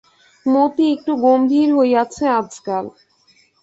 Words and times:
মতি 0.45 0.85
একটু 0.95 1.11
গম্ভীর 1.23 1.69
হইয়াছে 1.77 2.23
আজকাল। 2.39 2.85